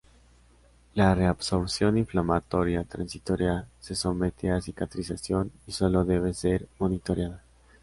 [0.95, 7.43] La reabsorción inflamatoria transitoria se somete a cicatrización y solo debe ser monitoreada.